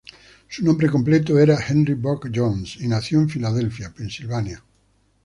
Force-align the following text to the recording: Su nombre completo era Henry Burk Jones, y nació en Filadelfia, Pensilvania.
Su 0.49 0.65
nombre 0.65 0.89
completo 0.89 1.37
era 1.37 1.63
Henry 1.69 1.93
Burk 1.93 2.31
Jones, 2.33 2.75
y 2.77 2.87
nació 2.87 3.19
en 3.19 3.29
Filadelfia, 3.29 3.93
Pensilvania. 3.93 4.63